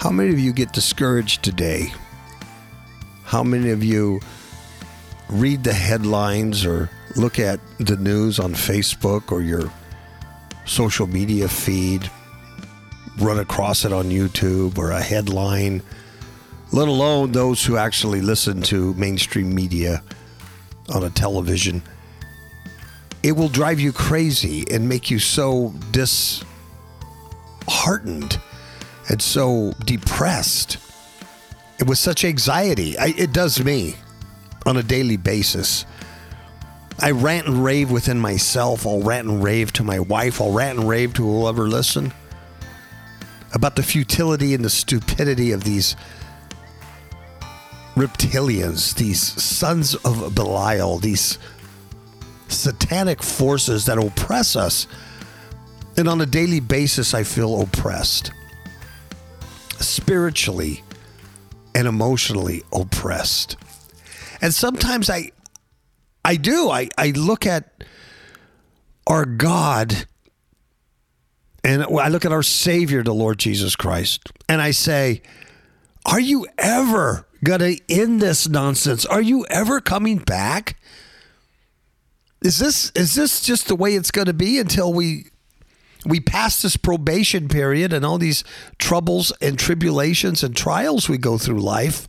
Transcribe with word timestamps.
How 0.00 0.08
many 0.08 0.30
of 0.30 0.38
you 0.38 0.54
get 0.54 0.72
discouraged 0.72 1.42
today? 1.42 1.92
How 3.24 3.42
many 3.42 3.68
of 3.68 3.84
you 3.84 4.20
read 5.28 5.62
the 5.62 5.74
headlines 5.74 6.64
or 6.64 6.88
look 7.16 7.38
at 7.38 7.60
the 7.76 7.98
news 7.98 8.38
on 8.38 8.54
Facebook 8.54 9.30
or 9.30 9.42
your 9.42 9.70
social 10.64 11.06
media 11.06 11.48
feed, 11.48 12.10
run 13.18 13.40
across 13.40 13.84
it 13.84 13.92
on 13.92 14.06
YouTube 14.06 14.78
or 14.78 14.90
a 14.90 15.02
headline, 15.02 15.82
let 16.72 16.88
alone 16.88 17.32
those 17.32 17.62
who 17.62 17.76
actually 17.76 18.22
listen 18.22 18.62
to 18.62 18.94
mainstream 18.94 19.54
media 19.54 20.02
on 20.94 21.04
a 21.04 21.10
television? 21.10 21.82
It 23.22 23.32
will 23.32 23.50
drive 23.50 23.78
you 23.78 23.92
crazy 23.92 24.64
and 24.70 24.88
make 24.88 25.10
you 25.10 25.18
so 25.18 25.74
disheartened 25.90 28.40
and 29.10 29.20
so 29.20 29.74
depressed 29.84 30.78
and 31.80 31.88
with 31.88 31.98
such 31.98 32.24
anxiety. 32.24 32.96
I, 32.96 33.08
it 33.18 33.32
does 33.32 33.62
me 33.62 33.96
on 34.64 34.76
a 34.76 34.82
daily 34.82 35.16
basis. 35.16 35.84
I 37.00 37.10
rant 37.10 37.48
and 37.48 37.64
rave 37.64 37.90
within 37.90 38.20
myself. 38.20 38.86
I'll 38.86 39.02
rant 39.02 39.26
and 39.26 39.42
rave 39.42 39.72
to 39.74 39.82
my 39.82 39.98
wife. 39.98 40.40
I'll 40.40 40.52
rant 40.52 40.78
and 40.78 40.88
rave 40.88 41.12
to 41.14 41.24
whoever 41.24 41.68
listen 41.68 42.12
about 43.52 43.74
the 43.74 43.82
futility 43.82 44.54
and 44.54 44.64
the 44.64 44.70
stupidity 44.70 45.50
of 45.50 45.64
these 45.64 45.96
reptilians, 47.96 48.94
these 48.94 49.20
sons 49.20 49.96
of 49.96 50.34
Belial, 50.34 50.98
these 50.98 51.38
satanic 52.48 53.22
forces 53.22 53.86
that 53.86 53.98
oppress 53.98 54.54
us. 54.54 54.86
And 55.96 56.06
on 56.08 56.20
a 56.20 56.26
daily 56.26 56.60
basis, 56.60 57.12
I 57.12 57.24
feel 57.24 57.60
oppressed, 57.60 58.30
spiritually 59.80 60.82
and 61.74 61.86
emotionally 61.86 62.62
oppressed. 62.72 63.56
And 64.40 64.54
sometimes 64.54 65.10
I, 65.10 65.30
I 66.24 66.36
do. 66.36 66.70
I, 66.70 66.88
I 66.96 67.10
look 67.10 67.46
at 67.46 67.84
our 69.06 69.24
God 69.24 70.06
and 71.62 71.82
I 71.82 72.08
look 72.08 72.24
at 72.24 72.32
our 72.32 72.42
Savior, 72.42 73.02
the 73.02 73.14
Lord 73.14 73.38
Jesus 73.38 73.76
Christ, 73.76 74.32
and 74.48 74.62
I 74.62 74.70
say, 74.70 75.20
Are 76.06 76.20
you 76.20 76.46
ever 76.56 77.26
going 77.44 77.60
to 77.60 77.80
end 77.88 78.22
this 78.22 78.48
nonsense? 78.48 79.04
Are 79.04 79.20
you 79.20 79.44
ever 79.50 79.80
coming 79.80 80.18
back? 80.18 80.78
Is 82.42 82.58
this 82.58 82.90
is 82.94 83.14
this 83.14 83.42
just 83.42 83.68
the 83.68 83.76
way 83.76 83.94
it's 83.94 84.10
going 84.10 84.26
to 84.26 84.32
be 84.32 84.58
until 84.58 84.92
we 84.92 85.26
we 86.04 86.20
pass 86.20 86.62
this 86.62 86.76
probation 86.76 87.48
period 87.48 87.92
and 87.92 88.04
all 88.04 88.18
these 88.18 88.44
troubles 88.78 89.32
and 89.40 89.58
tribulations 89.58 90.42
and 90.42 90.56
trials 90.56 91.08
we 91.08 91.18
go 91.18 91.38
through 91.38 91.60
life? 91.60 92.08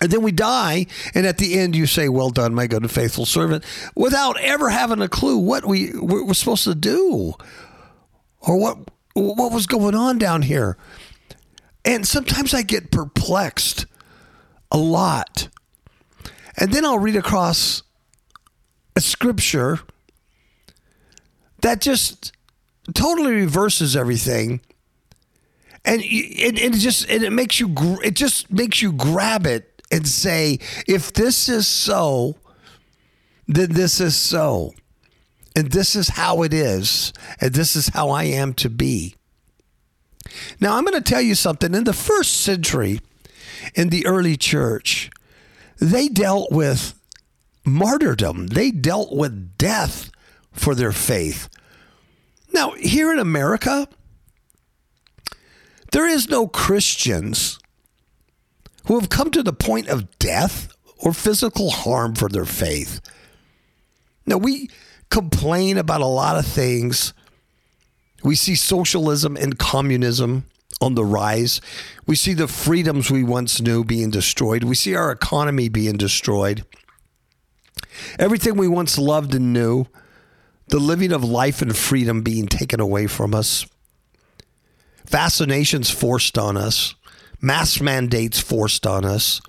And 0.00 0.10
then 0.10 0.22
we 0.22 0.32
die, 0.32 0.86
and 1.14 1.26
at 1.26 1.38
the 1.38 1.58
end 1.58 1.76
you 1.76 1.86
say, 1.86 2.08
"Well 2.08 2.30
done, 2.30 2.54
my 2.54 2.66
good 2.66 2.82
and 2.82 2.90
faithful 2.90 3.26
servant," 3.26 3.62
without 3.94 4.40
ever 4.40 4.70
having 4.70 5.00
a 5.00 5.08
clue 5.08 5.36
what 5.36 5.64
we 5.64 5.92
were 5.92 6.34
supposed 6.34 6.64
to 6.64 6.74
do, 6.74 7.34
or 8.40 8.56
what 8.56 8.78
what 9.14 9.52
was 9.52 9.66
going 9.66 9.94
on 9.94 10.18
down 10.18 10.42
here. 10.42 10.76
And 11.84 12.06
sometimes 12.06 12.54
I 12.54 12.62
get 12.62 12.90
perplexed 12.90 13.86
a 14.72 14.78
lot, 14.78 15.48
and 16.56 16.72
then 16.72 16.84
I'll 16.84 16.98
read 16.98 17.16
across 17.16 17.82
a 18.96 19.00
scripture 19.00 19.80
that 21.60 21.80
just 21.80 22.32
totally 22.94 23.32
reverses 23.32 23.96
everything 23.96 24.60
and 25.84 26.00
it, 26.02 26.58
it 26.60 26.72
just 26.74 27.08
and 27.08 27.22
it 27.22 27.32
makes 27.32 27.60
you 27.60 27.74
it 28.02 28.14
just 28.14 28.50
makes 28.50 28.82
you 28.82 28.92
grab 28.92 29.46
it 29.46 29.82
and 29.90 30.06
say 30.06 30.58
if 30.86 31.12
this 31.12 31.48
is 31.48 31.66
so 31.66 32.36
then 33.46 33.72
this 33.72 34.00
is 34.00 34.16
so 34.16 34.74
and 35.54 35.70
this 35.70 35.94
is 35.94 36.10
how 36.10 36.42
it 36.42 36.54
is 36.54 37.12
and 37.40 37.54
this 37.54 37.76
is 37.76 37.88
how 37.88 38.10
I 38.10 38.24
am 38.24 38.54
to 38.54 38.70
be 38.70 39.14
now 40.60 40.76
I'm 40.76 40.84
going 40.84 41.00
to 41.00 41.12
tell 41.12 41.20
you 41.20 41.34
something 41.34 41.74
in 41.74 41.84
the 41.84 41.92
first 41.92 42.40
century 42.40 43.00
in 43.74 43.90
the 43.90 44.06
early 44.06 44.36
church 44.36 45.10
they 45.78 46.08
dealt 46.08 46.52
with 46.52 46.94
martyrdom. 47.64 48.48
They 48.48 48.70
dealt 48.70 49.12
with 49.12 49.56
death 49.58 50.10
for 50.52 50.74
their 50.74 50.92
faith. 50.92 51.48
Now, 52.52 52.72
here 52.72 53.12
in 53.12 53.18
America, 53.18 53.88
there 55.92 56.06
is 56.06 56.28
no 56.28 56.46
Christians 56.46 57.58
who 58.86 58.98
have 58.98 59.08
come 59.08 59.30
to 59.30 59.42
the 59.42 59.52
point 59.52 59.88
of 59.88 60.18
death 60.18 60.74
or 60.98 61.12
physical 61.12 61.70
harm 61.70 62.14
for 62.14 62.28
their 62.28 62.44
faith. 62.44 63.00
Now, 64.26 64.36
we 64.36 64.70
complain 65.10 65.76
about 65.78 66.00
a 66.00 66.06
lot 66.06 66.36
of 66.36 66.46
things. 66.46 67.12
We 68.22 68.34
see 68.34 68.54
socialism 68.54 69.36
and 69.36 69.58
communism 69.58 70.44
on 70.80 70.94
the 70.94 71.04
rise. 71.04 71.60
We 72.06 72.16
see 72.16 72.34
the 72.34 72.48
freedoms 72.48 73.10
we 73.10 73.22
once 73.22 73.60
knew 73.60 73.84
being 73.84 74.10
destroyed. 74.10 74.64
We 74.64 74.74
see 74.74 74.94
our 74.94 75.10
economy 75.10 75.68
being 75.68 75.96
destroyed. 75.96 76.64
Everything 78.18 78.56
we 78.56 78.68
once 78.68 78.98
loved 78.98 79.34
and 79.34 79.52
knew, 79.52 79.86
the 80.72 80.80
living 80.80 81.12
of 81.12 81.22
life 81.22 81.60
and 81.60 81.76
freedom 81.76 82.22
being 82.22 82.46
taken 82.46 82.80
away 82.80 83.06
from 83.06 83.34
us, 83.34 83.66
vaccinations 85.06 85.92
forced 85.92 86.38
on 86.38 86.56
us, 86.56 86.94
mass 87.42 87.78
mandates 87.78 88.40
forced 88.40 88.86
on 88.86 89.04
us, 89.04 89.42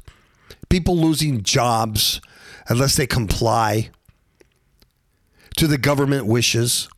people 0.67 0.97
losing 0.97 1.41
jobs 1.41 2.19
unless 2.67 2.97
they 2.97 3.07
comply 3.07 3.89
to 5.55 5.65
the 5.65 5.77
government 5.77 6.25
wishes. 6.25 6.89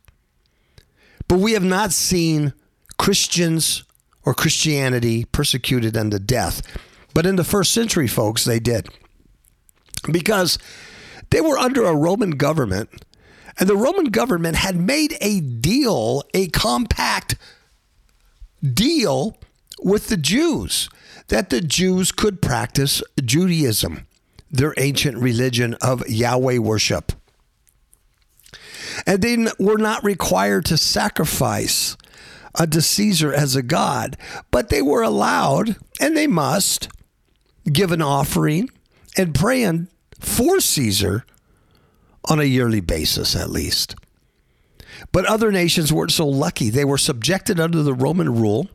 But 1.28 1.38
we 1.38 1.52
have 1.52 1.62
not 1.62 1.92
seen 1.92 2.52
Christians 2.98 3.84
or 4.24 4.34
Christianity 4.34 5.24
persecuted 5.26 5.96
unto 5.96 6.18
death. 6.18 6.62
But 7.14 7.26
in 7.26 7.36
the 7.36 7.44
first 7.44 7.72
century, 7.72 8.08
folks, 8.08 8.42
they 8.44 8.58
did. 8.58 8.88
Because 10.10 10.58
they 11.30 11.40
were 11.40 11.58
under 11.58 11.84
a 11.84 11.94
Roman 11.94 12.32
government, 12.32 12.90
and 13.58 13.68
the 13.68 13.76
Roman 13.76 14.06
government 14.06 14.56
had 14.56 14.76
made 14.76 15.16
a 15.20 15.40
deal, 15.40 16.22
a 16.34 16.48
compact 16.48 17.36
deal 18.62 19.36
with 19.80 20.08
the 20.08 20.16
Jews 20.16 20.88
that 21.28 21.50
the 21.50 21.60
Jews 21.60 22.12
could 22.12 22.42
practice 22.42 23.02
Judaism, 23.22 24.06
their 24.50 24.74
ancient 24.76 25.18
religion 25.18 25.74
of 25.74 26.08
Yahweh 26.08 26.58
worship. 26.58 27.12
And 29.06 29.20
they 29.22 29.46
were 29.58 29.78
not 29.78 30.04
required 30.04 30.64
to 30.66 30.76
sacrifice 30.76 31.96
uh, 32.54 32.62
unto 32.62 32.80
Caesar 32.80 33.34
as 33.34 33.54
a 33.54 33.62
god, 33.62 34.16
but 34.50 34.70
they 34.70 34.80
were 34.80 35.02
allowed, 35.02 35.76
and 36.00 36.16
they 36.16 36.26
must, 36.26 36.88
give 37.70 37.92
an 37.92 38.00
offering 38.00 38.70
and 39.16 39.34
pray 39.34 39.68
for 40.18 40.60
Caesar 40.60 41.24
on 42.28 42.40
a 42.40 42.44
yearly 42.44 42.80
basis, 42.80 43.36
at 43.36 43.50
least. 43.50 43.94
But 45.12 45.26
other 45.26 45.52
nations 45.52 45.92
weren't 45.92 46.12
so 46.12 46.26
lucky. 46.26 46.70
They 46.70 46.84
were 46.84 46.98
subjected 46.98 47.60
under 47.60 47.82
the 47.82 47.94
Roman 47.94 48.34
rule. 48.34 48.68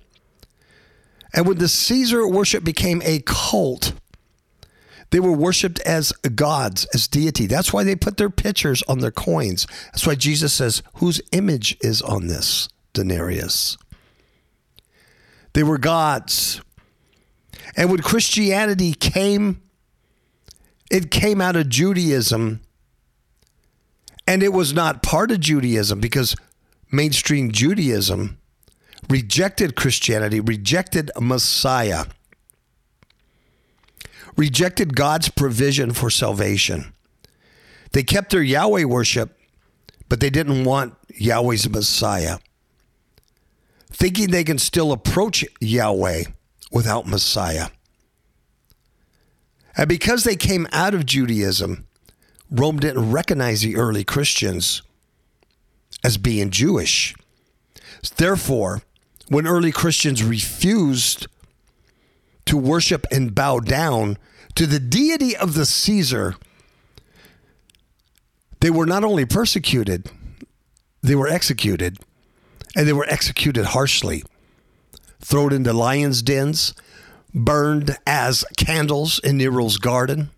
And 1.33 1.47
when 1.47 1.57
the 1.57 1.67
Caesar 1.67 2.27
worship 2.27 2.63
became 2.63 3.01
a 3.03 3.21
cult, 3.25 3.93
they 5.11 5.19
were 5.19 5.31
worshiped 5.31 5.79
as 5.81 6.11
gods, 6.11 6.85
as 6.93 7.07
deity. 7.07 7.45
That's 7.45 7.73
why 7.73 7.83
they 7.83 7.95
put 7.95 8.17
their 8.17 8.29
pictures 8.29 8.83
on 8.83 8.99
their 8.99 9.11
coins. 9.11 9.67
That's 9.85 10.05
why 10.05 10.15
Jesus 10.15 10.53
says, 10.53 10.83
Whose 10.95 11.21
image 11.31 11.77
is 11.81 12.01
on 12.01 12.27
this 12.27 12.69
denarius? 12.93 13.77
They 15.53 15.63
were 15.63 15.77
gods. 15.77 16.61
And 17.75 17.89
when 17.89 18.01
Christianity 18.01 18.93
came 18.93 19.61
it 20.91 21.09
came 21.09 21.39
out 21.39 21.55
of 21.55 21.69
Judaism 21.69 22.59
and 24.31 24.41
it 24.41 24.53
was 24.53 24.73
not 24.73 25.03
part 25.03 25.29
of 25.29 25.41
Judaism 25.41 25.99
because 25.99 26.37
mainstream 26.89 27.51
Judaism 27.51 28.37
rejected 29.09 29.75
Christianity, 29.75 30.39
rejected 30.39 31.11
Messiah, 31.19 32.05
rejected 34.37 34.95
God's 34.95 35.27
provision 35.27 35.91
for 35.91 36.09
salvation. 36.09 36.93
They 37.91 38.03
kept 38.03 38.31
their 38.31 38.41
Yahweh 38.41 38.85
worship, 38.85 39.37
but 40.07 40.21
they 40.21 40.29
didn't 40.29 40.63
want 40.63 40.95
Yahweh's 41.09 41.69
Messiah, 41.69 42.37
thinking 43.89 44.31
they 44.31 44.45
can 44.45 44.59
still 44.59 44.93
approach 44.93 45.43
Yahweh 45.59 46.23
without 46.71 47.05
Messiah. 47.05 47.67
And 49.75 49.89
because 49.89 50.23
they 50.23 50.37
came 50.37 50.69
out 50.71 50.93
of 50.93 51.05
Judaism, 51.05 51.85
Rome 52.51 52.79
didn't 52.79 53.11
recognize 53.11 53.61
the 53.61 53.77
early 53.77 54.03
Christians 54.03 54.81
as 56.03 56.17
being 56.17 56.49
Jewish. 56.49 57.15
Therefore, 58.17 58.81
when 59.29 59.47
early 59.47 59.71
Christians 59.71 60.21
refused 60.21 61.27
to 62.45 62.57
worship 62.57 63.05
and 63.09 63.33
bow 63.33 63.61
down 63.61 64.17
to 64.55 64.67
the 64.67 64.79
deity 64.79 65.35
of 65.35 65.53
the 65.53 65.65
Caesar, 65.65 66.35
they 68.59 68.69
were 68.69 68.85
not 68.85 69.05
only 69.05 69.25
persecuted, 69.25 70.11
they 71.01 71.15
were 71.15 71.29
executed, 71.29 71.99
and 72.75 72.85
they 72.85 72.93
were 72.93 73.07
executed 73.07 73.67
harshly, 73.67 74.23
thrown 75.21 75.53
into 75.53 75.71
lions' 75.71 76.21
dens, 76.21 76.73
burned 77.33 77.97
as 78.05 78.43
candles 78.57 79.19
in 79.23 79.37
Nero's 79.37 79.77
garden. 79.77 80.31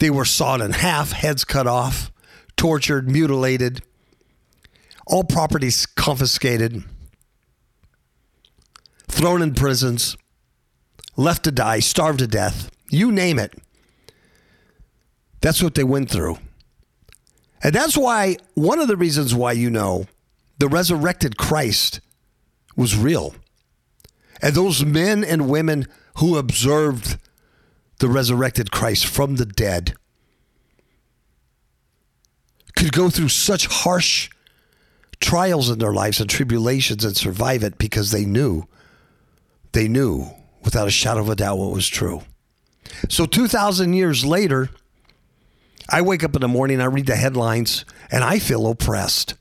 They 0.00 0.10
were 0.10 0.24
sawed 0.24 0.62
in 0.62 0.72
half, 0.72 1.12
heads 1.12 1.44
cut 1.44 1.66
off, 1.66 2.10
tortured, 2.56 3.08
mutilated, 3.08 3.82
all 5.06 5.24
properties 5.24 5.84
confiscated, 5.84 6.82
thrown 9.08 9.42
in 9.42 9.54
prisons, 9.54 10.16
left 11.16 11.44
to 11.44 11.52
die, 11.52 11.80
starved 11.80 12.20
to 12.20 12.26
death, 12.26 12.70
you 12.88 13.12
name 13.12 13.38
it. 13.38 13.52
That's 15.42 15.62
what 15.62 15.74
they 15.74 15.84
went 15.84 16.10
through. 16.10 16.38
And 17.62 17.74
that's 17.74 17.96
why, 17.96 18.38
one 18.54 18.78
of 18.78 18.88
the 18.88 18.96
reasons 18.96 19.34
why 19.34 19.52
you 19.52 19.68
know 19.68 20.06
the 20.58 20.68
resurrected 20.68 21.36
Christ 21.36 22.00
was 22.74 22.96
real. 22.96 23.34
And 24.40 24.54
those 24.54 24.82
men 24.82 25.24
and 25.24 25.50
women 25.50 25.86
who 26.16 26.38
observed 26.38 27.18
the 28.00 28.08
resurrected 28.08 28.70
Christ 28.70 29.06
from 29.06 29.36
the 29.36 29.46
dead 29.46 29.94
could 32.74 32.92
go 32.92 33.10
through 33.10 33.28
such 33.28 33.66
harsh 33.66 34.30
trials 35.20 35.68
in 35.68 35.78
their 35.78 35.92
lives 35.92 36.18
and 36.18 36.28
tribulations 36.28 37.04
and 37.04 37.14
survive 37.14 37.62
it 37.62 37.76
because 37.76 38.10
they 38.10 38.24
knew, 38.24 38.66
they 39.72 39.86
knew 39.86 40.26
without 40.64 40.88
a 40.88 40.90
shadow 40.90 41.20
of 41.20 41.28
a 41.28 41.36
doubt 41.36 41.58
what 41.58 41.72
was 41.72 41.86
true. 41.86 42.22
So 43.10 43.26
2,000 43.26 43.92
years 43.92 44.24
later, 44.24 44.70
I 45.90 46.00
wake 46.00 46.24
up 46.24 46.34
in 46.34 46.40
the 46.40 46.48
morning, 46.48 46.80
I 46.80 46.86
read 46.86 47.06
the 47.06 47.16
headlines, 47.16 47.84
and 48.10 48.24
I 48.24 48.38
feel 48.38 48.66
oppressed. 48.66 49.34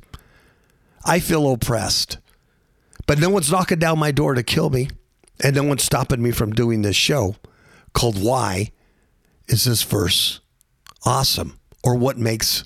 I 1.05 1.19
feel 1.19 1.50
oppressed. 1.50 2.17
But 3.07 3.19
no 3.19 3.29
one's 3.29 3.51
knocking 3.51 3.79
down 3.79 4.00
my 4.00 4.12
door 4.12 4.33
to 4.33 4.44
kill 4.44 4.69
me, 4.69 4.89
and 5.41 5.55
no 5.55 5.63
one's 5.63 5.83
stopping 5.83 6.21
me 6.21 6.31
from 6.31 6.51
doing 6.51 6.81
this 6.81 6.97
show 6.97 7.35
called 7.94 8.21
Why 8.21 8.71
Is 9.47 9.65
This 9.65 9.83
Verse 9.83 10.39
Awesome? 11.06 11.59
Or 11.83 11.95
What 11.95 12.18
Makes 12.18 12.65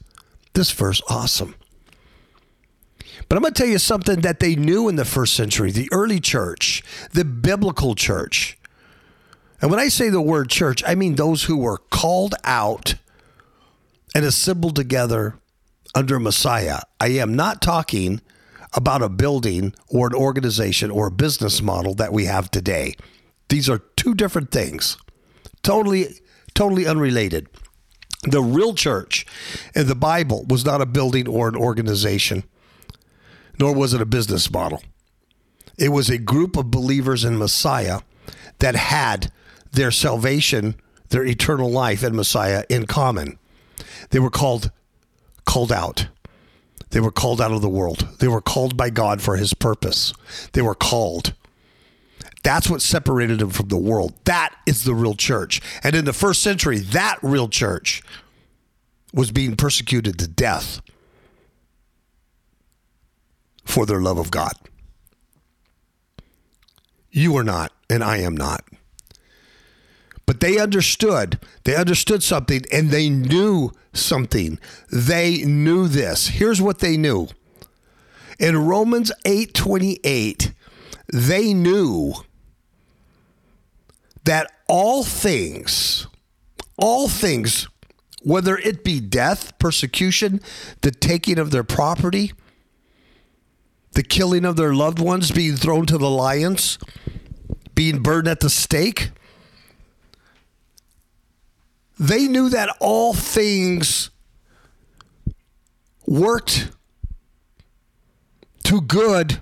This 0.54 0.72
Verse 0.72 1.02
Awesome? 1.10 1.56
But 3.30 3.38
I'm 3.38 3.42
going 3.42 3.54
to 3.54 3.62
tell 3.62 3.72
you 3.72 3.80
something 3.80 4.22
that 4.22 4.40
they 4.40 4.56
knew 4.56 4.90
in 4.90 4.96
the 4.96 5.06
first 5.06 5.34
century, 5.34 5.72
the 5.72 5.90
early 5.92 6.20
church, 6.20 6.84
the 7.12 7.26
biblical 7.26 7.96
church. 7.96 8.58
And 9.62 9.72
when 9.72 9.80
I 9.80 9.88
say 9.88 10.10
the 10.10 10.22
word 10.22 10.50
church, 10.50 10.84
I 10.86 10.96
mean 10.96 11.16
those 11.16 11.44
who 11.44 11.58
were 11.58 11.78
called 11.78 12.36
out 12.44 12.96
and 14.14 14.26
assembled 14.26 14.76
together 14.76 15.40
under 15.96 16.20
Messiah. 16.20 16.80
I 17.00 17.08
am 17.10 17.36
not 17.36 17.62
talking 17.62 18.22
about 18.74 19.02
a 19.02 19.10
building 19.10 19.74
or 19.88 20.08
an 20.08 20.14
organization 20.14 20.92
or 20.92 21.08
a 21.08 21.12
business 21.12 21.62
model 21.62 21.94
that 21.96 22.12
we 22.12 22.26
have 22.26 22.50
today. 22.52 22.96
These 23.50 23.70
are 23.70 23.80
two 23.96 24.16
different 24.16 24.52
things, 24.52 24.98
totally, 25.64 26.20
totally 26.54 26.86
unrelated. 26.86 27.48
The 28.24 28.42
real 28.42 28.74
church 28.74 29.26
in 29.76 29.88
the 29.88 29.96
Bible 29.96 30.46
was 30.48 30.66
not 30.66 30.82
a 30.82 30.86
building 30.86 31.28
or 31.28 31.50
an 31.50 31.56
organization, 31.56 32.44
nor 33.60 33.74
was 33.74 33.94
it 33.94 34.02
a 34.02 34.06
business 34.06 34.50
model. 34.52 34.82
It 35.78 35.90
was 35.90 36.10
a 36.10 36.18
group 36.18 36.56
of 36.56 36.72
believers 36.72 37.26
in 37.26 37.38
Messiah 37.38 38.02
that 38.60 38.76
had 38.76 39.32
their 39.72 39.92
salvation, 39.92 40.76
their 41.10 41.26
eternal 41.26 41.70
life 41.70 42.04
and 42.04 42.16
Messiah 42.16 42.64
in 42.70 42.86
common. 42.86 43.38
They 44.12 44.20
were 44.20 44.30
called 44.30 44.72
called 45.46 45.72
out. 45.72 46.08
They 46.92 47.00
were 47.00 47.12
called 47.12 47.42
out 47.42 47.52
of 47.52 47.62
the 47.62 47.70
world. 47.70 48.08
They 48.20 48.28
were 48.28 48.42
called 48.42 48.78
by 48.78 48.92
God 48.92 49.22
for 49.22 49.36
his 49.36 49.54
purpose. 49.54 50.14
They 50.54 50.62
were 50.62 50.76
called. 50.76 51.34
That's 52.44 52.70
what 52.70 52.82
separated 52.82 53.40
them 53.40 53.50
from 53.50 53.70
the 53.70 53.78
world. 53.78 54.14
That 54.26 54.54
is 54.66 54.84
the 54.84 54.94
real 54.94 55.16
church. 55.16 55.62
And 55.84 55.96
in 55.96 56.06
the 56.06 56.14
first 56.14 56.42
century, 56.42 56.80
that 56.80 57.18
real 57.24 57.48
church 57.48 58.04
was 59.14 59.32
being 59.32 59.56
persecuted 59.56 60.20
to 60.20 60.28
death 60.28 60.82
for 63.64 63.86
their 63.86 64.02
love 64.02 64.18
of 64.18 64.30
God. 64.30 64.54
You 67.12 67.38
are 67.38 67.44
not, 67.44 67.72
and 67.90 68.04
I 68.04 68.18
am 68.18 68.36
not. 68.36 68.66
But 70.26 70.40
they 70.40 70.58
understood. 70.58 71.40
They 71.64 71.76
understood 71.76 72.24
something 72.24 72.62
and 72.72 72.92
they 72.92 73.10
knew 73.10 73.72
something. 73.94 74.58
They 74.92 75.44
knew 75.44 75.88
this. 75.88 76.28
Here's 76.28 76.62
what 76.62 76.80
they 76.80 76.98
knew. 76.98 77.28
In 78.40 78.58
Romans 78.58 79.12
8:28, 79.26 80.54
they 81.12 81.54
knew 81.54 82.14
that 84.24 84.52
all 84.68 85.04
things, 85.04 86.08
all 86.78 87.08
things, 87.08 87.68
whether 88.22 88.58
it 88.58 88.84
be 88.84 89.00
death, 89.00 89.58
persecution, 89.60 90.42
the 90.82 90.92
taking 90.92 91.38
of 91.38 91.52
their 91.52 91.64
property, 91.64 92.34
the 93.92 94.04
killing 94.04 94.46
of 94.46 94.56
their 94.56 94.74
loved 94.74 95.00
ones, 95.00 95.32
being 95.32 95.56
thrown 95.56 95.86
to 95.86 95.98
the 95.98 96.10
lions, 96.10 96.78
being 97.76 98.02
burned 98.02 98.28
at 98.28 98.40
the 98.40 98.50
stake, 98.50 99.12
they 102.00 102.28
knew 102.28 102.50
that 102.50 102.76
all 102.80 103.14
things 103.14 104.10
worked 106.06 106.72
to 108.64 108.82
good 108.82 109.40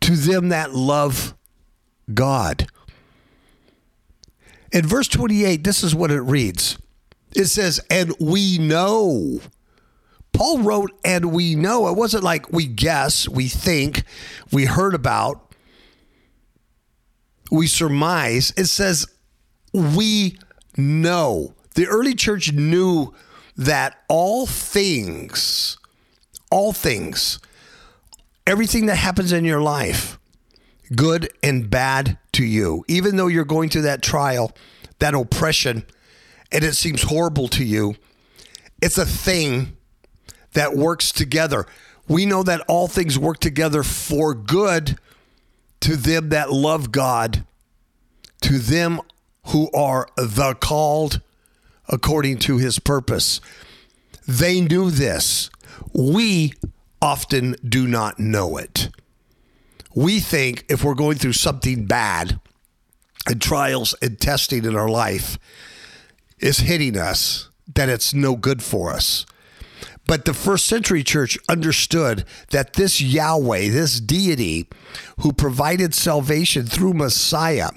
to 0.00 0.16
them 0.16 0.48
that 0.48 0.74
love 0.74 1.34
God. 2.12 2.68
In 4.72 4.86
verse 4.86 5.08
28, 5.08 5.64
this 5.64 5.82
is 5.82 5.94
what 5.94 6.10
it 6.10 6.20
reads 6.20 6.78
it 7.34 7.46
says, 7.46 7.80
And 7.90 8.14
we 8.20 8.58
know. 8.58 9.40
Paul 10.32 10.60
wrote, 10.60 10.92
And 11.04 11.32
we 11.32 11.54
know. 11.54 11.88
It 11.88 11.96
wasn't 11.96 12.24
like 12.24 12.52
we 12.52 12.66
guess, 12.66 13.28
we 13.28 13.48
think, 13.48 14.02
we 14.52 14.66
heard 14.66 14.94
about, 14.94 15.54
we 17.50 17.66
surmise. 17.66 18.52
It 18.56 18.66
says, 18.66 19.06
we 19.72 20.38
know. 20.76 21.54
The 21.74 21.86
early 21.86 22.14
church 22.14 22.52
knew 22.52 23.14
that 23.56 24.02
all 24.08 24.46
things, 24.46 25.78
all 26.50 26.72
things, 26.72 27.38
everything 28.46 28.86
that 28.86 28.96
happens 28.96 29.32
in 29.32 29.44
your 29.44 29.60
life, 29.60 30.17
good 30.94 31.30
and 31.42 31.68
bad 31.70 32.18
to 32.32 32.44
you, 32.44 32.84
even 32.88 33.16
though 33.16 33.26
you're 33.26 33.44
going 33.44 33.68
through 33.68 33.82
that 33.82 34.02
trial, 34.02 34.52
that 34.98 35.14
oppression, 35.14 35.84
and 36.50 36.64
it 36.64 36.74
seems 36.74 37.02
horrible 37.02 37.48
to 37.48 37.64
you, 37.64 37.94
it's 38.80 38.98
a 38.98 39.06
thing 39.06 39.76
that 40.52 40.76
works 40.76 41.12
together. 41.12 41.66
We 42.06 42.26
know 42.26 42.42
that 42.42 42.62
all 42.68 42.88
things 42.88 43.18
work 43.18 43.38
together 43.38 43.82
for 43.82 44.34
good 44.34 44.98
to 45.80 45.96
them 45.96 46.30
that 46.30 46.52
love 46.52 46.90
God, 46.90 47.44
to 48.42 48.58
them 48.58 49.00
who 49.46 49.70
are 49.72 50.08
the 50.16 50.54
called 50.54 51.20
according 51.88 52.38
to 52.38 52.58
his 52.58 52.78
purpose. 52.78 53.40
They 54.26 54.60
knew 54.60 54.90
this. 54.90 55.50
We 55.92 56.54
often 57.00 57.56
do 57.66 57.86
not 57.86 58.18
know 58.18 58.56
it. 58.56 58.90
We 59.98 60.20
think 60.20 60.64
if 60.68 60.84
we're 60.84 60.94
going 60.94 61.18
through 61.18 61.32
something 61.32 61.86
bad 61.86 62.38
and 63.26 63.42
trials 63.42 63.96
and 64.00 64.20
testing 64.20 64.64
in 64.64 64.76
our 64.76 64.88
life 64.88 65.40
is 66.38 66.58
hitting 66.58 66.96
us, 66.96 67.48
that 67.74 67.88
it's 67.88 68.14
no 68.14 68.36
good 68.36 68.62
for 68.62 68.92
us. 68.92 69.26
But 70.06 70.24
the 70.24 70.34
first 70.34 70.66
century 70.66 71.02
church 71.02 71.36
understood 71.48 72.24
that 72.50 72.74
this 72.74 73.00
Yahweh, 73.00 73.70
this 73.70 73.98
deity 73.98 74.68
who 75.22 75.32
provided 75.32 75.96
salvation 75.96 76.66
through 76.66 76.94
Messiah, 76.94 77.70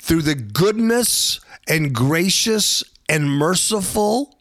through 0.00 0.22
the 0.22 0.34
goodness 0.34 1.38
and 1.68 1.94
gracious 1.94 2.82
and 3.08 3.30
merciful 3.30 4.40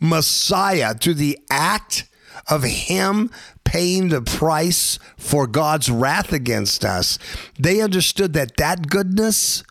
Messiah, 0.00 0.94
through 0.94 1.14
the 1.14 1.38
act 1.50 2.06
of 2.48 2.62
Him 2.62 3.30
paying 3.64 4.08
the 4.08 4.22
price 4.22 4.98
for 5.16 5.46
God's 5.46 5.90
wrath 5.90 6.32
against 6.32 6.84
us, 6.84 7.18
they 7.58 7.80
understood 7.80 8.32
that 8.32 8.56
that 8.56 8.88
goodness 8.88 9.62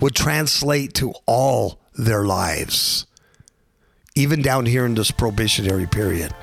would 0.00 0.14
translate 0.14 0.94
to 0.94 1.14
all 1.26 1.78
their 1.96 2.24
lives, 2.24 3.06
even 4.14 4.42
down 4.42 4.66
here 4.66 4.84
in 4.84 4.94
this 4.94 5.10
probationary 5.10 5.86
period. 5.86 6.34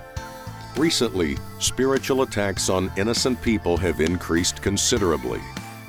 Recently, 0.77 1.37
spiritual 1.59 2.21
attacks 2.21 2.69
on 2.69 2.91
innocent 2.95 3.41
people 3.41 3.75
have 3.77 3.99
increased 3.99 4.61
considerably. 4.61 5.41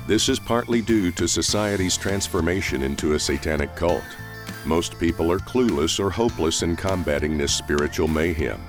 This 0.07 0.27
is 0.27 0.39
partly 0.39 0.81
due 0.81 1.11
to 1.13 1.27
society's 1.27 1.95
transformation 1.95 2.81
into 2.81 3.13
a 3.13 3.19
satanic 3.19 3.75
cult. 3.75 4.03
Most 4.65 4.99
people 4.99 5.31
are 5.31 5.39
clueless 5.39 5.99
or 5.99 6.09
hopeless 6.09 6.63
in 6.63 6.75
combating 6.75 7.37
this 7.37 7.55
spiritual 7.55 8.07
mayhem. 8.07 8.61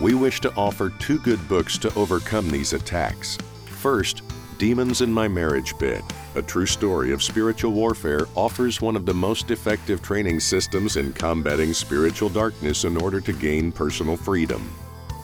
We 0.00 0.14
wish 0.14 0.40
to 0.40 0.54
offer 0.54 0.90
two 0.98 1.18
good 1.18 1.46
books 1.48 1.78
to 1.78 1.94
overcome 1.94 2.50
these 2.50 2.72
attacks. 2.72 3.38
First, 3.66 4.22
Demons 4.58 5.00
in 5.00 5.12
My 5.12 5.28
Marriage 5.28 5.76
Bed, 5.78 6.02
a 6.34 6.42
true 6.42 6.66
story 6.66 7.12
of 7.12 7.22
spiritual 7.22 7.72
warfare, 7.72 8.26
offers 8.34 8.80
one 8.80 8.96
of 8.96 9.06
the 9.06 9.14
most 9.14 9.50
effective 9.50 10.02
training 10.02 10.40
systems 10.40 10.96
in 10.96 11.12
combating 11.12 11.74
spiritual 11.74 12.28
darkness 12.28 12.84
in 12.84 12.96
order 12.96 13.20
to 13.20 13.32
gain 13.32 13.72
personal 13.72 14.16
freedom. 14.16 14.72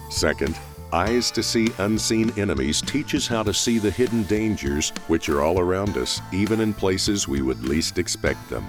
Second, 0.09 0.57
Eyes 0.91 1.29
to 1.31 1.43
See 1.43 1.69
Unseen 1.77 2.31
Enemies 2.37 2.81
teaches 2.81 3.27
how 3.27 3.43
to 3.43 3.53
see 3.53 3.77
the 3.77 3.91
hidden 3.91 4.23
dangers 4.23 4.89
which 5.07 5.29
are 5.29 5.41
all 5.41 5.59
around 5.59 5.97
us, 5.97 6.19
even 6.33 6.61
in 6.61 6.73
places 6.73 7.27
we 7.27 7.43
would 7.43 7.63
least 7.63 7.99
expect 7.99 8.49
them. 8.49 8.65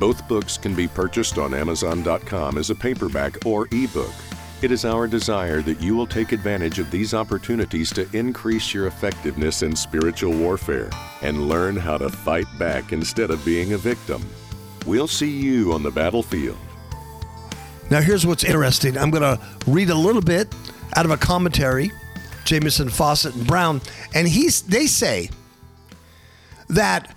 Both 0.00 0.26
books 0.26 0.58
can 0.58 0.74
be 0.74 0.88
purchased 0.88 1.38
on 1.38 1.54
Amazon.com 1.54 2.58
as 2.58 2.70
a 2.70 2.74
paperback 2.74 3.46
or 3.46 3.68
ebook. 3.70 4.12
It 4.64 4.72
is 4.72 4.86
our 4.86 5.06
desire 5.06 5.60
that 5.60 5.82
you 5.82 5.94
will 5.94 6.06
take 6.06 6.32
advantage 6.32 6.78
of 6.78 6.90
these 6.90 7.12
opportunities 7.12 7.92
to 7.92 8.08
increase 8.16 8.72
your 8.72 8.86
effectiveness 8.86 9.62
in 9.62 9.76
spiritual 9.76 10.32
warfare 10.32 10.88
and 11.20 11.50
learn 11.50 11.76
how 11.76 11.98
to 11.98 12.08
fight 12.08 12.46
back 12.58 12.90
instead 12.90 13.30
of 13.30 13.44
being 13.44 13.74
a 13.74 13.76
victim. 13.76 14.24
We'll 14.86 15.06
see 15.06 15.28
you 15.28 15.74
on 15.74 15.82
the 15.82 15.90
battlefield. 15.90 16.56
Now, 17.90 18.00
here's 18.00 18.24
what's 18.24 18.42
interesting. 18.42 18.96
I'm 18.96 19.10
going 19.10 19.36
to 19.36 19.38
read 19.66 19.90
a 19.90 19.94
little 19.94 20.22
bit 20.22 20.48
out 20.96 21.04
of 21.04 21.10
a 21.10 21.18
commentary, 21.18 21.92
Jamieson, 22.46 22.88
Fausset, 22.88 23.34
and 23.34 23.46
Brown, 23.46 23.82
and 24.14 24.26
he's 24.26 24.62
they 24.62 24.86
say 24.86 25.28
that 26.70 27.14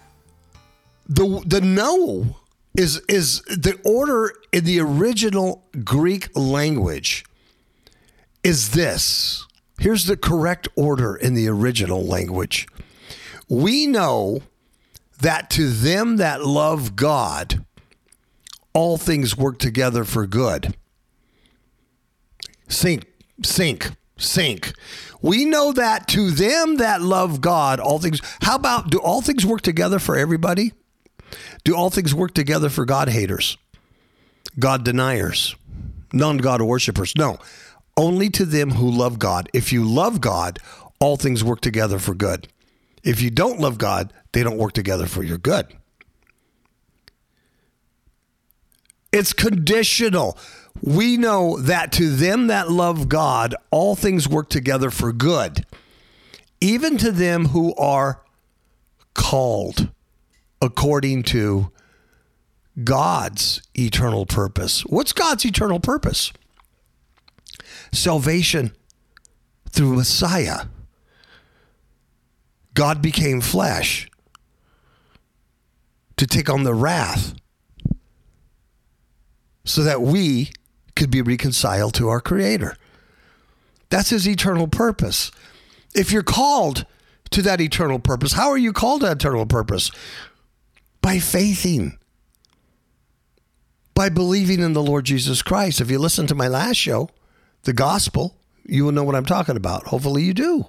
the 1.07 1.41
the 1.45 1.61
no 1.61 2.35
is 2.75 3.01
is 3.07 3.39
the 3.43 3.79
order 3.85 4.33
in 4.51 4.65
the 4.65 4.81
original 4.81 5.63
Greek 5.85 6.27
language 6.35 7.23
is 8.47 8.69
this. 8.69 9.45
Here's 9.77 10.05
the 10.05 10.15
correct 10.15 10.69
order 10.77 11.17
in 11.17 11.33
the 11.33 11.49
original 11.49 12.05
language. 12.05 12.65
We 13.49 13.85
know 13.85 14.41
that 15.19 15.49
to 15.51 15.69
them 15.69 16.15
that 16.17 16.45
love 16.45 16.95
God, 16.95 17.65
all 18.73 18.97
things 18.97 19.35
work 19.37 19.59
together 19.59 20.05
for 20.05 20.25
good. 20.25 20.77
Sink, 22.69 23.05
sink, 23.43 23.91
sink. 24.17 24.71
We 25.21 25.43
know 25.43 25.73
that 25.73 26.07
to 26.09 26.31
them 26.31 26.77
that 26.77 27.01
love 27.01 27.41
God, 27.41 27.81
all 27.81 27.99
things. 27.99 28.21
How 28.43 28.55
about 28.55 28.89
do 28.89 28.99
all 28.99 29.21
things 29.21 29.45
work 29.45 29.61
together 29.61 29.99
for 29.99 30.15
everybody? 30.17 30.71
Do 31.65 31.75
all 31.75 31.89
things 31.89 32.15
work 32.15 32.33
together 32.33 32.69
for 32.69 32.85
God 32.85 33.09
haters, 33.09 33.57
God 34.57 34.85
deniers, 34.85 35.53
non 36.13 36.37
God 36.37 36.61
worshipers? 36.61 37.13
No, 37.17 37.39
only 37.97 38.29
to 38.29 38.45
them 38.45 38.71
who 38.71 38.89
love 38.89 39.19
God. 39.19 39.49
If 39.53 39.73
you 39.73 39.83
love 39.83 40.21
God, 40.21 40.59
all 40.99 41.17
things 41.17 41.43
work 41.43 41.61
together 41.61 41.99
for 41.99 42.13
good. 42.13 42.47
If 43.03 43.21
you 43.21 43.29
don't 43.29 43.59
love 43.59 43.77
God, 43.77 44.13
they 44.31 44.43
don't 44.43 44.57
work 44.57 44.73
together 44.73 45.07
for 45.07 45.23
your 45.23 45.37
good. 45.37 45.65
It's 49.11 49.33
conditional. 49.33 50.37
We 50.81 51.17
know 51.17 51.57
that 51.57 51.91
to 51.93 52.09
them 52.09 52.47
that 52.47 52.69
love 52.69 53.09
God, 53.09 53.55
all 53.71 53.95
things 53.95 54.27
work 54.27 54.49
together 54.49 54.91
for 54.91 55.11
good, 55.11 55.65
even 56.61 56.97
to 56.97 57.11
them 57.11 57.45
who 57.45 57.73
are 57.75 58.21
called 59.13 59.89
according 60.61 61.23
to 61.23 61.71
God's 62.83 63.61
eternal 63.73 64.25
purpose. 64.25 64.81
What's 64.81 65.13
God's 65.13 65.45
eternal 65.45 65.79
purpose? 65.79 66.31
Salvation 67.97 68.75
through 69.69 69.95
Messiah. 69.95 70.65
God 72.73 73.01
became 73.01 73.41
flesh 73.41 74.09
to 76.17 76.27
take 76.27 76.49
on 76.49 76.63
the 76.63 76.73
wrath 76.73 77.33
so 79.65 79.83
that 79.83 80.01
we 80.01 80.51
could 80.95 81.11
be 81.11 81.21
reconciled 81.21 81.93
to 81.95 82.07
our 82.09 82.21
Creator. 82.21 82.75
That's 83.89 84.09
his 84.09 84.27
eternal 84.27 84.67
purpose. 84.67 85.31
If 85.93 86.11
you're 86.11 86.23
called 86.23 86.85
to 87.31 87.41
that 87.41 87.61
eternal 87.61 87.99
purpose, 87.99 88.33
how 88.33 88.49
are 88.49 88.57
you 88.57 88.73
called 88.73 89.01
to 89.01 89.07
that 89.07 89.17
eternal 89.17 89.45
purpose? 89.45 89.91
By 91.01 91.19
faithing, 91.19 91.97
by 93.93 94.09
believing 94.09 94.59
in 94.59 94.73
the 94.73 94.83
Lord 94.83 95.05
Jesus 95.05 95.41
Christ. 95.41 95.81
If 95.81 95.89
you 95.89 95.99
listen 95.99 96.27
to 96.27 96.35
my 96.35 96.47
last 96.47 96.77
show, 96.77 97.09
the 97.67 97.73
gospel, 97.73 98.35
you 98.65 98.83
will 98.83 98.91
know 98.91 99.03
what 99.03 99.13
I'm 99.13 99.25
talking 99.25 99.55
about. 99.55 99.87
Hopefully, 99.87 100.23
you 100.23 100.33
do. 100.33 100.65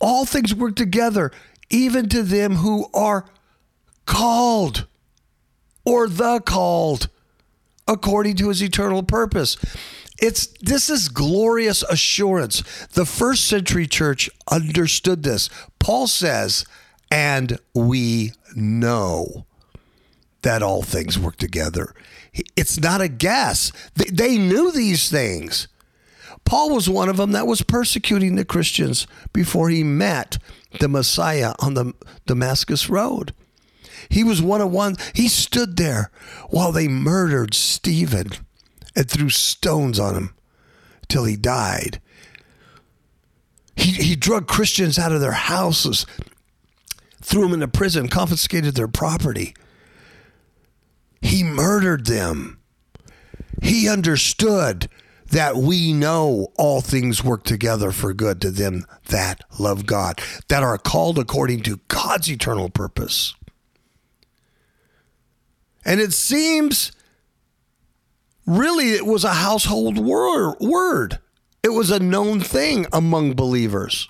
All 0.00 0.24
things 0.24 0.54
work 0.54 0.76
together, 0.76 1.32
even 1.68 2.08
to 2.08 2.22
them 2.22 2.56
who 2.56 2.86
are 2.94 3.26
called 4.06 4.86
or 5.84 6.08
the 6.08 6.40
called 6.40 7.08
according 7.88 8.36
to 8.36 8.48
his 8.48 8.62
eternal 8.62 9.02
purpose. 9.02 9.56
It's 10.18 10.46
this 10.60 10.88
is 10.88 11.08
glorious 11.08 11.82
assurance. 11.82 12.62
The 12.92 13.04
first 13.04 13.46
century 13.46 13.86
church 13.86 14.30
understood 14.50 15.22
this. 15.22 15.50
Paul 15.78 16.06
says, 16.06 16.64
and 17.10 17.58
we 17.74 18.32
know 18.54 19.44
that 20.46 20.62
all 20.62 20.80
things 20.80 21.18
work 21.18 21.34
together. 21.34 21.92
It's 22.54 22.78
not 22.78 23.00
a 23.00 23.08
guess. 23.08 23.72
They 23.96 24.38
knew 24.38 24.70
these 24.70 25.10
things. 25.10 25.66
Paul 26.44 26.72
was 26.72 26.88
one 26.88 27.08
of 27.08 27.16
them 27.16 27.32
that 27.32 27.48
was 27.48 27.62
persecuting 27.62 28.36
the 28.36 28.44
Christians 28.44 29.08
before 29.32 29.70
he 29.70 29.82
met 29.82 30.38
the 30.78 30.86
Messiah 30.86 31.54
on 31.58 31.74
the 31.74 31.94
Damascus 32.26 32.88
Road. 32.88 33.34
He 34.08 34.22
was 34.22 34.40
one 34.40 34.60
of 34.60 34.70
one. 34.70 34.94
He 35.14 35.26
stood 35.26 35.76
there 35.76 36.12
while 36.48 36.70
they 36.70 36.86
murdered 36.86 37.52
Stephen 37.52 38.30
and 38.94 39.10
threw 39.10 39.30
stones 39.30 39.98
on 39.98 40.14
him 40.14 40.34
till 41.08 41.24
he 41.24 41.34
died. 41.34 42.00
He, 43.74 43.90
he 43.90 44.14
drug 44.14 44.46
Christians 44.46 44.96
out 44.96 45.10
of 45.10 45.20
their 45.20 45.32
houses, 45.32 46.06
threw 47.20 47.42
them 47.42 47.54
into 47.54 47.66
prison, 47.66 48.06
confiscated 48.06 48.76
their 48.76 48.86
property. 48.86 49.52
He 51.36 51.44
murdered 51.44 52.06
them. 52.06 52.60
He 53.60 53.90
understood 53.90 54.88
that 55.26 55.54
we 55.54 55.92
know 55.92 56.48
all 56.56 56.80
things 56.80 57.22
work 57.22 57.44
together 57.44 57.92
for 57.92 58.14
good 58.14 58.40
to 58.40 58.50
them 58.50 58.86
that 59.08 59.42
love 59.58 59.84
God, 59.84 60.18
that 60.48 60.62
are 60.62 60.78
called 60.78 61.18
according 61.18 61.60
to 61.64 61.80
God's 61.88 62.30
eternal 62.30 62.70
purpose. 62.70 63.34
And 65.84 66.00
it 66.00 66.14
seems 66.14 66.90
really 68.46 68.92
it 68.92 69.04
was 69.04 69.22
a 69.22 69.34
household 69.34 69.98
word. 69.98 71.18
It 71.62 71.68
was 71.68 71.90
a 71.90 72.00
known 72.00 72.40
thing 72.40 72.86
among 72.94 73.34
believers. 73.34 74.08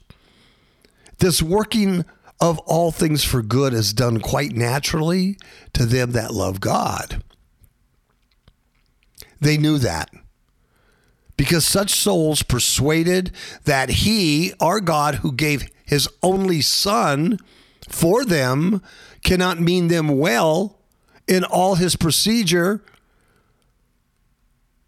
This 1.18 1.42
working 1.42 2.04
of 2.40 2.58
all 2.60 2.90
things 2.90 3.24
for 3.24 3.42
good 3.42 3.72
is 3.72 3.92
done 3.92 4.20
quite 4.20 4.52
naturally 4.52 5.38
to 5.72 5.86
them 5.86 6.12
that 6.12 6.34
love 6.34 6.60
God. 6.60 7.22
They 9.40 9.56
knew 9.56 9.78
that 9.78 10.10
because 11.36 11.64
such 11.64 11.90
souls 11.90 12.42
persuaded 12.42 13.30
that 13.64 13.90
He, 13.90 14.52
our 14.60 14.80
God, 14.80 15.16
who 15.16 15.32
gave 15.32 15.68
His 15.84 16.08
only 16.22 16.60
Son 16.60 17.38
for 17.88 18.24
them, 18.24 18.82
cannot 19.22 19.60
mean 19.60 19.88
them 19.88 20.08
well 20.18 20.78
in 21.26 21.44
all 21.44 21.74
his 21.74 21.96
procedure, 21.96 22.82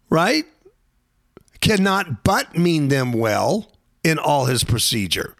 right? 0.09 0.45
Cannot 1.61 2.23
but 2.23 2.57
mean 2.57 2.87
them 2.87 3.11
well 3.11 3.71
in 4.03 4.17
all 4.17 4.45
his 4.45 4.63
procedure. 4.63 5.35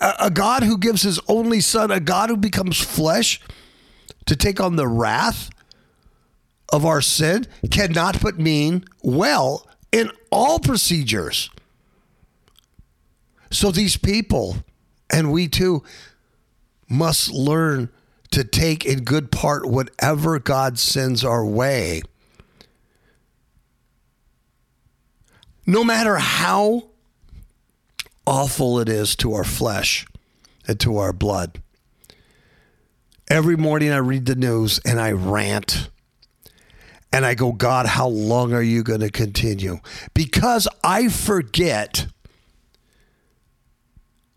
A, 0.00 0.14
a, 0.20 0.30
God 0.30 0.62
who 0.62 0.78
gives 0.78 1.02
his 1.02 1.20
only 1.28 1.60
son, 1.60 1.90
a 1.90 2.00
God 2.00 2.30
who 2.30 2.36
becomes 2.36 2.80
flesh 2.80 3.40
to 4.26 4.34
take 4.34 4.60
on 4.60 4.76
the 4.76 4.88
wrath 4.88 5.50
of 6.70 6.86
our 6.86 7.02
sin, 7.02 7.46
cannot 7.70 8.22
but 8.22 8.38
mean 8.38 8.84
well 9.02 9.68
in 9.92 10.10
all 10.30 10.58
procedures. 10.58 11.50
So 13.50 13.70
these 13.70 13.96
people, 13.96 14.56
and 15.12 15.30
we 15.30 15.48
too, 15.48 15.82
must 16.88 17.30
learn 17.30 17.90
to 18.30 18.42
take 18.42 18.84
in 18.84 19.04
good 19.04 19.30
part 19.30 19.66
whatever 19.66 20.38
God 20.38 20.78
sends 20.78 21.24
our 21.24 21.44
way. 21.44 22.02
No 25.66 25.84
matter 25.84 26.16
how 26.16 26.88
awful 28.26 28.78
it 28.80 28.88
is 28.88 29.16
to 29.16 29.34
our 29.34 29.44
flesh 29.44 30.06
and 30.66 30.78
to 30.80 30.98
our 30.98 31.12
blood. 31.12 31.60
Every 33.28 33.56
morning 33.56 33.90
I 33.90 33.98
read 33.98 34.26
the 34.26 34.34
news 34.34 34.80
and 34.84 35.00
I 35.00 35.12
rant. 35.12 35.90
And 37.12 37.24
I 37.24 37.34
go, 37.34 37.52
God, 37.52 37.86
how 37.86 38.08
long 38.08 38.52
are 38.52 38.62
you 38.62 38.82
going 38.82 39.00
to 39.00 39.10
continue? 39.10 39.78
Because 40.14 40.66
I 40.82 41.08
forget 41.08 42.08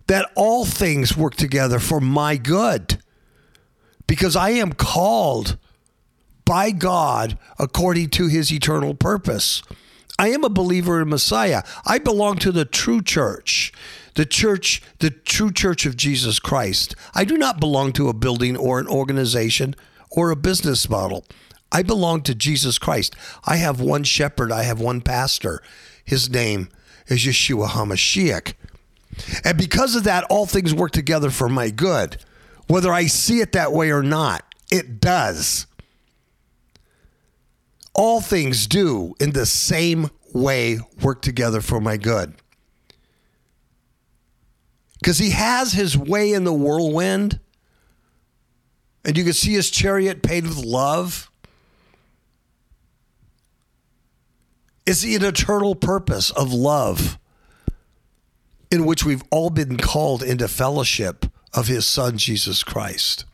that 0.05 0.31
all 0.35 0.63
things 0.63 1.17
work 1.17 1.35
together 1.35 1.79
for 1.79 1.99
my 1.99 2.37
good. 2.37 2.99
Because 4.05 4.35
I 4.35 4.51
am 4.51 4.73
called 4.73 5.57
by 6.45 6.71
God 6.71 7.37
according 7.59 8.09
to 8.11 8.27
his 8.27 8.53
eternal 8.53 8.93
purpose. 8.93 9.63
I 10.19 10.29
am 10.29 10.43
a 10.43 10.49
believer 10.49 11.01
in 11.01 11.09
Messiah. 11.09 11.63
I 11.85 11.99
belong 11.99 12.37
to 12.37 12.51
the 12.51 12.65
true 12.65 13.01
church, 13.01 13.71
the 14.15 14.25
church, 14.25 14.81
the 14.99 15.11
true 15.11 15.51
church 15.51 15.85
of 15.85 15.95
Jesus 15.95 16.39
Christ. 16.39 16.95
I 17.13 17.23
do 17.23 17.37
not 17.37 17.59
belong 17.59 17.93
to 17.93 18.09
a 18.09 18.13
building 18.13 18.57
or 18.57 18.79
an 18.79 18.87
organization 18.87 19.75
or 20.09 20.31
a 20.31 20.35
business 20.35 20.89
model. 20.89 21.23
I 21.71 21.83
belong 21.83 22.21
to 22.23 22.33
Jesus 22.33 22.79
Christ. 22.79 23.15
I 23.45 23.57
have 23.57 23.79
one 23.79 24.03
shepherd, 24.03 24.51
I 24.51 24.63
have 24.63 24.79
one 24.79 25.01
pastor. 25.01 25.61
His 26.03 26.29
name 26.29 26.69
is 27.07 27.19
Yeshua 27.19 27.67
HaMashiach. 27.67 28.53
And 29.43 29.57
because 29.57 29.95
of 29.95 30.03
that, 30.05 30.23
all 30.29 30.45
things 30.45 30.73
work 30.73 30.91
together 30.91 31.29
for 31.29 31.49
my 31.49 31.69
good. 31.69 32.17
Whether 32.67 32.91
I 32.91 33.05
see 33.05 33.39
it 33.39 33.51
that 33.51 33.71
way 33.71 33.91
or 33.91 34.03
not, 34.03 34.43
it 34.71 34.99
does. 34.99 35.67
All 37.97 38.21
things 38.21 38.67
do 38.67 39.15
in 39.19 39.31
the 39.31 39.45
same 39.45 40.09
way 40.33 40.79
work 41.01 41.21
together 41.21 41.61
for 41.61 41.81
my 41.81 41.97
good. 41.97 42.35
Because 44.99 45.17
he 45.17 45.31
has 45.31 45.73
his 45.73 45.97
way 45.97 46.31
in 46.31 46.43
the 46.43 46.53
whirlwind, 46.53 47.39
and 49.03 49.17
you 49.17 49.23
can 49.23 49.33
see 49.33 49.53
his 49.53 49.69
chariot 49.69 50.21
paid 50.21 50.45
with 50.45 50.57
love. 50.57 51.31
It's 54.85 55.03
an 55.03 55.23
eternal 55.23 55.75
purpose 55.75 56.29
of 56.31 56.53
love 56.53 57.17
in 58.71 58.85
which 58.85 59.05
we've 59.05 59.23
all 59.31 59.49
been 59.49 59.77
called 59.77 60.21
into 60.21 60.47
fellowship 60.47 61.25
of 61.53 61.67
his 61.67 61.85
son 61.87 62.17
Jesus 62.17 62.63
Christ. 62.63 63.25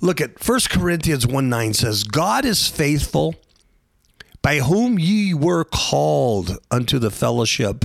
Look 0.00 0.20
at 0.20 0.46
1 0.46 0.60
Corinthians 0.70 1.26
1 1.26 1.48
9 1.48 1.74
says, 1.74 2.04
God 2.04 2.44
is 2.44 2.68
faithful, 2.68 3.34
by 4.42 4.58
whom 4.58 4.98
ye 4.98 5.34
were 5.34 5.64
called 5.64 6.58
unto 6.70 6.98
the 6.98 7.10
fellowship 7.10 7.84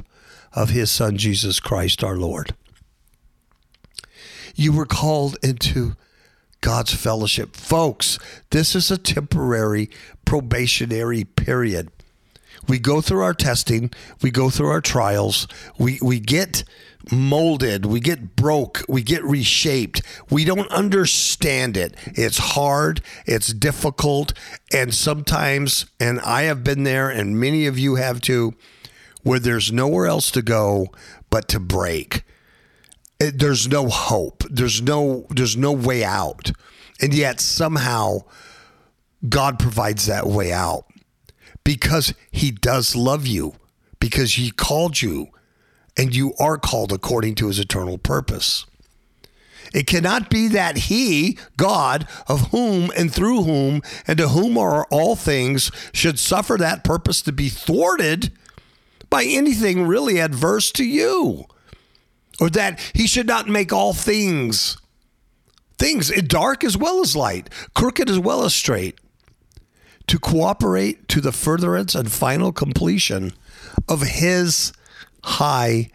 of 0.54 0.70
his 0.70 0.90
son 0.90 1.18
Jesus 1.18 1.60
Christ 1.60 2.04
our 2.04 2.16
Lord. 2.16 2.56
You 4.56 4.72
were 4.72 4.86
called 4.86 5.38
into 5.44 5.98
God's 6.62 6.94
fellowship. 6.94 7.58
Folks, 7.58 8.18
this 8.52 8.76
is 8.76 8.90
a 8.90 8.98
temporary 8.98 9.90
probationary 10.24 11.26
period. 11.26 11.92
We 12.68 12.80
go 12.80 13.02
through 13.02 13.22
our 13.22 13.34
testing, 13.34 13.92
we 14.22 14.32
go 14.32 14.50
through 14.50 14.70
our 14.70 14.82
trials, 14.82 15.48
we, 15.78 16.00
we 16.02 16.20
get 16.20 16.64
molded, 17.12 17.86
we 17.86 18.00
get 18.00 18.36
broke, 18.36 18.84
we 18.88 19.04
get 19.04 19.24
reshaped. 19.24 20.02
We 20.30 20.46
don't 20.46 20.72
understand 20.72 21.78
it. 21.78 21.96
It's 22.06 22.38
hard, 22.38 23.02
it's 23.26 23.54
difficult, 23.54 24.34
and 24.74 24.94
sometimes, 24.94 25.86
and 26.00 26.20
I 26.22 26.44
have 26.44 26.64
been 26.64 26.84
there, 26.84 27.10
and 27.10 27.40
many 27.40 27.68
of 27.68 27.78
you 27.78 27.96
have 27.96 28.22
too, 28.22 28.56
where 29.24 29.40
there's 29.40 29.72
nowhere 29.72 30.06
else 30.06 30.32
to 30.32 30.42
go 30.42 30.88
but 31.30 31.48
to 31.50 31.60
break. 31.60 32.24
It, 33.20 33.40
there's 33.40 33.68
no 33.68 33.88
hope. 33.88 34.44
There's 34.50 34.82
no 34.82 35.26
there's 35.30 35.58
no 35.58 35.72
way 35.72 36.04
out. 36.04 36.52
And 37.02 37.14
yet 37.14 37.40
somehow 37.40 38.20
God 39.28 39.58
provides 39.58 40.06
that 40.06 40.28
way 40.28 40.52
out 40.52 40.85
because 41.66 42.14
he 42.32 42.52
does 42.52 42.96
love 42.96 43.28
you, 43.28 43.56
because 44.00 44.36
he 44.36 44.52
called 44.52 45.02
you, 45.02 45.28
and 45.98 46.16
you 46.16 46.34
are 46.40 46.58
called 46.58 46.94
according 46.94 47.36
to 47.36 47.48
his 47.48 47.60
eternal 47.60 47.98
purpose. 47.98 48.66
It 49.74 49.88
cannot 49.88 50.30
be 50.30 50.48
that 50.50 50.78
he, 50.78 51.38
God, 51.58 52.08
of 52.28 52.52
whom 52.52 52.92
and 52.96 53.14
through 53.14 53.44
whom 53.44 53.82
and 54.08 54.18
to 54.20 54.30
whom 54.30 54.58
are 54.58 54.86
all 54.90 55.18
things, 55.18 55.72
should 55.92 56.20
suffer 56.20 56.56
that 56.58 56.86
purpose 56.86 57.22
to 57.24 57.34
be 57.34 57.50
thwarted 57.50 58.32
by 59.10 59.24
anything 59.24 59.88
really 59.88 60.20
adverse 60.20 60.72
to 60.74 60.86
you. 60.86 61.46
Or 62.40 62.50
that 62.52 62.80
he 62.94 63.08
should 63.08 63.28
not 63.28 63.48
make 63.48 63.74
all 63.74 63.94
things, 63.94 64.78
things 65.78 66.12
dark 66.24 66.64
as 66.64 66.78
well 66.78 67.02
as 67.02 67.16
light, 67.16 67.50
crooked 67.74 68.10
as 68.10 68.20
well 68.20 68.44
as 68.44 68.54
straight, 68.54 69.00
to 70.08 70.20
cooperate 70.20 71.08
to 71.10 71.22
the 71.22 71.32
furtherance 71.32 71.96
and 71.96 72.12
final 72.12 72.52
completion 72.52 73.34
of 73.88 74.02
his 74.02 74.72
high 75.24 75.90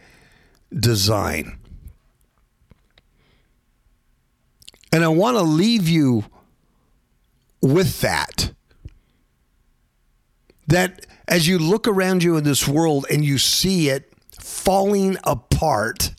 design. 0.77 1.57
And 4.91 5.03
I 5.03 5.07
want 5.07 5.37
to 5.37 5.43
leave 5.43 5.87
you 5.87 6.25
with 7.61 8.01
that. 8.01 8.51
That 10.67 11.05
as 11.27 11.47
you 11.47 11.57
look 11.57 11.87
around 11.87 12.23
you 12.23 12.35
in 12.35 12.43
this 12.43 12.67
world 12.67 13.05
and 13.09 13.23
you 13.23 13.37
see 13.37 13.89
it 13.89 14.11
falling 14.39 15.17
apart, 15.23 16.13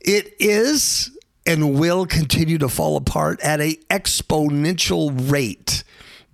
it 0.00 0.34
is 0.38 1.10
and 1.44 1.78
will 1.78 2.06
continue 2.06 2.58
to 2.58 2.68
fall 2.68 2.96
apart 2.96 3.40
at 3.40 3.60
a 3.60 3.76
exponential 3.90 5.30
rate. 5.30 5.82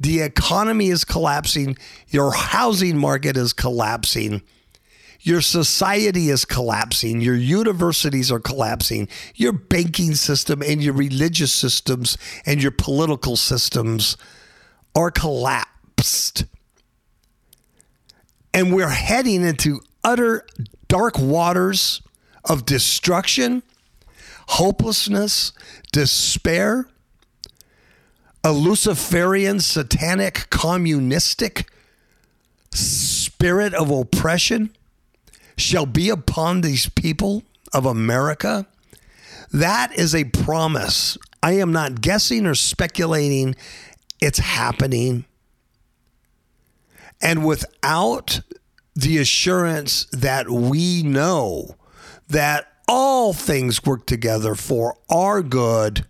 The 0.04 0.20
economy 0.20 0.88
is 0.88 1.04
collapsing, 1.04 1.76
your 2.08 2.32
housing 2.32 2.98
market 2.98 3.36
is 3.36 3.52
collapsing 3.52 4.42
your 5.24 5.40
society 5.40 6.28
is 6.28 6.44
collapsing. 6.44 7.22
Your 7.22 7.34
universities 7.34 8.30
are 8.30 8.38
collapsing. 8.38 9.08
Your 9.34 9.52
banking 9.52 10.14
system 10.14 10.62
and 10.62 10.82
your 10.82 10.92
religious 10.92 11.50
systems 11.50 12.18
and 12.44 12.62
your 12.62 12.72
political 12.72 13.34
systems 13.34 14.18
are 14.94 15.10
collapsed. 15.10 16.44
And 18.52 18.74
we're 18.74 18.90
heading 18.90 19.42
into 19.42 19.80
utter 20.04 20.46
dark 20.88 21.18
waters 21.18 22.02
of 22.44 22.66
destruction, 22.66 23.62
hopelessness, 24.46 25.52
despair, 25.90 26.86
a 28.44 28.52
Luciferian, 28.52 29.59
satanic, 29.59 30.50
communistic 30.50 31.70
spirit 32.70 33.72
of 33.72 33.90
oppression 33.90 34.70
shall 35.57 35.87
be 35.87 36.11
upon 36.11 36.61
these 36.61 36.90
people 36.90 37.42
of 37.72 37.87
America. 37.87 38.66
That 39.50 39.98
is 39.98 40.14
a 40.14 40.24
promise. 40.24 41.16
I 41.42 41.52
am 41.52 41.72
not 41.72 42.02
guessing 42.02 42.44
or 42.44 42.54
speculating. 42.54 43.57
It's 44.20 44.40
happening. 44.40 45.24
And 47.22 47.46
without 47.46 48.40
the 48.94 49.18
assurance 49.18 50.04
that 50.12 50.50
we 50.50 51.02
know 51.02 51.76
that 52.28 52.70
all 52.87 53.33
things 53.33 53.85
work 53.85 54.07
together 54.07 54.54
for 54.54 54.98
our 55.09 55.42
good 55.42 56.07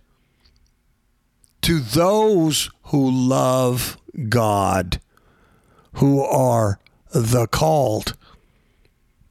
to 1.65 1.79
those 1.79 2.69
who 2.83 3.09
love 3.09 3.97
God, 4.29 5.01
who 5.93 6.21
are 6.21 6.79
the 7.11 7.47
called 7.47 8.15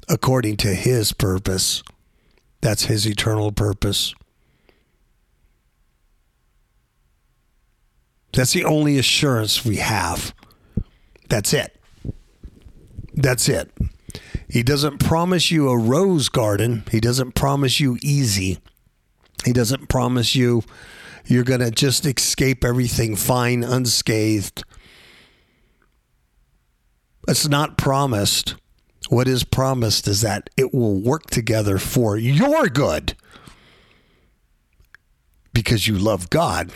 according 0.09 0.57
to 0.57 0.75
his 0.75 1.12
purpose. 1.12 1.85
That's 2.61 2.87
his 2.87 3.07
eternal 3.07 3.53
purpose. 3.53 4.16
That's 8.33 8.53
the 8.53 8.64
only 8.64 8.99
assurance 8.99 9.64
we 9.64 9.77
have. 9.77 10.35
That's 11.29 11.53
it. 11.53 11.81
That's 13.14 13.49
it. 13.49 13.70
He 14.49 14.64
doesn't 14.64 14.99
promise 14.99 15.53
you 15.53 15.68
a 15.68 15.79
rose 15.79 16.29
garden. 16.29 16.83
He 16.90 16.99
doesn't 16.99 17.37
promise 17.37 17.79
you 17.79 17.97
easy. 18.03 18.59
He 19.44 19.53
doesn't 19.53 19.88
promise 19.88 20.35
you 20.35 20.64
you're 21.27 21.45
going 21.45 21.61
to 21.61 21.71
just 21.71 22.05
escape 22.07 22.65
everything 22.65 23.17
fine, 23.17 23.65
unscathed. 23.65 24.65
It's 27.27 27.49
not 27.49 27.79
promised. 27.79 28.57
What 29.09 29.29
is 29.29 29.45
promised 29.45 30.09
is 30.09 30.21
that 30.23 30.51
it 30.57 30.75
will 30.75 31.01
work 31.01 31.27
together 31.31 31.79
for 31.79 32.17
your 32.17 32.67
good 32.69 33.15
because 35.53 35.87
you 35.87 35.97
love 35.97 36.31
God 36.31 36.71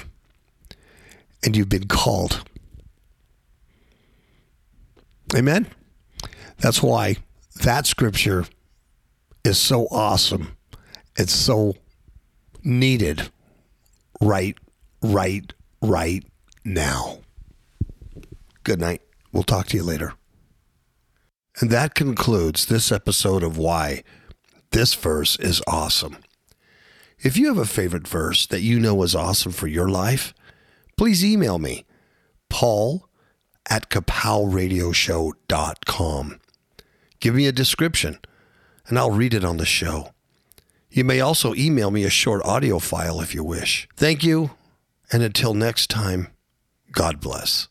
and 1.44 1.56
you've 1.56 1.68
been 1.68 1.88
called. 1.88 2.44
Amen. 5.34 5.66
That's 6.58 6.82
why 6.82 7.16
that 7.62 7.86
scripture 7.86 8.46
is 9.44 9.58
so 9.58 9.86
awesome. 9.90 10.56
It's 11.16 11.32
so 11.32 11.74
needed 12.64 13.30
right, 14.20 14.56
right, 15.02 15.52
right 15.82 16.24
now. 16.64 17.18
Good 18.64 18.80
night. 18.80 19.02
We'll 19.32 19.42
talk 19.42 19.66
to 19.68 19.76
you 19.76 19.82
later. 19.82 20.14
And 21.60 21.70
that 21.70 21.94
concludes 21.94 22.66
this 22.66 22.92
episode 22.92 23.42
of 23.42 23.58
Why 23.58 24.04
This 24.70 24.94
Verse 24.94 25.36
is 25.38 25.60
Awesome. 25.66 26.18
If 27.20 27.36
you 27.36 27.48
have 27.48 27.58
a 27.58 27.64
favorite 27.64 28.06
verse 28.06 28.46
that 28.46 28.60
you 28.60 28.78
know 28.78 29.02
is 29.02 29.16
awesome 29.16 29.50
for 29.50 29.66
your 29.66 29.88
life, 29.88 30.32
please 30.96 31.24
email 31.24 31.58
me, 31.58 31.84
paul 32.48 33.08
at 33.68 33.90
kapowradioshow.com. 33.90 36.40
Give 37.20 37.34
me 37.34 37.48
a 37.48 37.52
description, 37.52 38.20
and 38.86 38.96
I'll 38.96 39.10
read 39.10 39.34
it 39.34 39.44
on 39.44 39.56
the 39.56 39.66
show. 39.66 40.12
You 40.90 41.04
may 41.04 41.20
also 41.20 41.54
email 41.54 41.90
me 41.90 42.04
a 42.04 42.10
short 42.10 42.42
audio 42.44 42.78
file 42.78 43.20
if 43.20 43.34
you 43.34 43.44
wish. 43.44 43.88
Thank 43.96 44.24
you, 44.24 44.50
and 45.12 45.22
until 45.22 45.54
next 45.54 45.90
time, 45.90 46.28
God 46.92 47.20
bless. 47.20 47.68